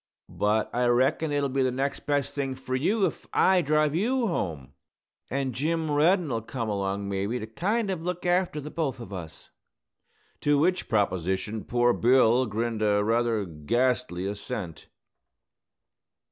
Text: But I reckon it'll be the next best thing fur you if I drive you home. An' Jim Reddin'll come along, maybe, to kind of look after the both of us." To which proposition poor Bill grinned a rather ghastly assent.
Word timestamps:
But 0.29 0.73
I 0.73 0.87
reckon 0.87 1.31
it'll 1.31 1.47
be 1.47 1.61
the 1.61 1.69
next 1.69 2.07
best 2.07 2.33
thing 2.33 2.55
fur 2.55 2.73
you 2.73 3.05
if 3.05 3.27
I 3.33 3.61
drive 3.61 3.93
you 3.93 4.25
home. 4.25 4.73
An' 5.29 5.53
Jim 5.53 5.91
Reddin'll 5.91 6.41
come 6.41 6.69
along, 6.69 7.07
maybe, 7.07 7.37
to 7.37 7.45
kind 7.45 7.91
of 7.91 8.01
look 8.01 8.25
after 8.25 8.59
the 8.59 8.71
both 8.71 8.99
of 8.99 9.13
us." 9.13 9.51
To 10.39 10.57
which 10.57 10.89
proposition 10.89 11.63
poor 11.63 11.93
Bill 11.93 12.47
grinned 12.47 12.81
a 12.81 13.03
rather 13.03 13.45
ghastly 13.45 14.25
assent. 14.25 14.87